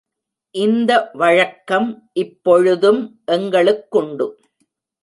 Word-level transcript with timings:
இந்த 0.55 0.91
வழக்கம் 1.13 2.09
இப்பொழுதும் 2.13 3.01
எங்களுக்குண்டு. 3.31 4.27